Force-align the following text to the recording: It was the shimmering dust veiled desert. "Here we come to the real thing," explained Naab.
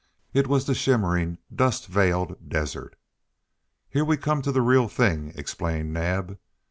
It 0.33 0.47
was 0.47 0.65
the 0.65 0.73
shimmering 0.73 1.37
dust 1.53 1.85
veiled 1.85 2.49
desert. 2.49 2.95
"Here 3.87 4.03
we 4.03 4.17
come 4.17 4.41
to 4.41 4.51
the 4.51 4.63
real 4.63 4.87
thing," 4.87 5.31
explained 5.35 5.93
Naab. 5.93 6.39